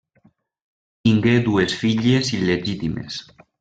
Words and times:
Tingué 1.09 1.35
dues 1.51 1.79
filles 1.85 2.35
il·legítimes: 2.43 3.25